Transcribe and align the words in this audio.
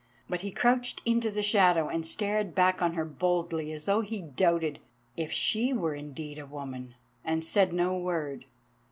But 0.27 0.41
he 0.41 0.49
crouched 0.49 0.99
into 1.05 1.29
the 1.29 1.43
shadow 1.43 1.87
and 1.87 2.07
stared 2.07 2.55
back 2.55 2.81
on 2.81 2.93
her 2.95 3.05
boldly 3.05 3.71
as 3.71 3.85
though 3.85 4.01
he 4.01 4.19
doubted 4.19 4.79
if 5.15 5.31
she 5.31 5.73
were 5.73 5.93
indeed 5.93 6.39
a 6.39 6.47
woman, 6.47 6.95
and 7.23 7.45
said 7.45 7.71
no 7.71 7.95
word. 7.95 8.45